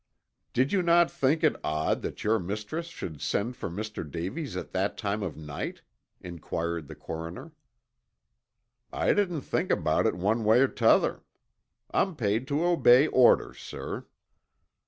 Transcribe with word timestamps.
"Did 0.53 0.71
you 0.73 0.81
not 0.81 1.11
think 1.11 1.43
it 1.43 1.55
odd 1.63 2.01
that 2.01 2.23
your 2.23 2.39
mistress 2.39 2.87
should 2.87 3.21
send 3.21 3.55
for 3.55 3.69
Mr. 3.69 4.01
Davies 4.03 4.57
at 4.57 4.71
that 4.71 4.97
time 4.97 5.21
of 5.21 5.37
night?" 5.37 5.83
inquired 6.19 6.87
the 6.87 6.95
coroner. 6.95 7.51
"I 8.91 9.13
didn't 9.13 9.41
think 9.41 9.69
about 9.69 10.07
it 10.07 10.15
one 10.15 10.43
way 10.43 10.61
or 10.61 10.67
'tother. 10.67 11.21
I'm 11.91 12.15
paid 12.15 12.47
to 12.47 12.65
obey 12.65 13.05
orders, 13.05 13.59
sir." 13.59 14.07